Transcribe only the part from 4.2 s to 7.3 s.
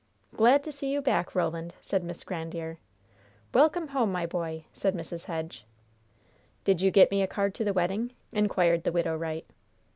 boy!" said Mrs. Hedge. "Did you get me a